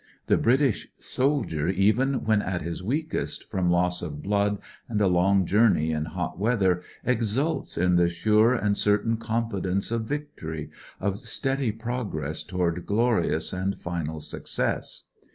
The 0.25 0.35
British 0.37 0.87
soldier, 0.97 1.67
even 1.69 2.25
when 2.25 2.41
at 2.41 2.63
his 2.63 2.81
weakest, 2.81 3.47
from 3.51 3.69
loss 3.69 4.01
of 4.01 4.23
blood 4.23 4.57
and 4.89 4.99
a 4.99 5.05
long 5.05 5.45
journey 5.45 5.91
in 5.91 6.05
hot 6.05 6.39
weather, 6.39 6.81
exults 7.05 7.77
in 7.77 7.97
the 7.97 8.09
sure 8.09 8.55
and 8.55 8.75
certain 8.75 9.17
confidence 9.17 9.91
of 9.91 10.05
victory, 10.05 10.71
of 10.99 11.19
steady 11.19 11.71
progress 11.71 12.43
toward 12.43 12.87
glorious 12.87 13.53
and 13.53 13.77
final 13.79 14.19
success. 14.21 15.03